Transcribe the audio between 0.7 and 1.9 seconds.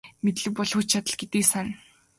хүч чадал гэдгийг сана.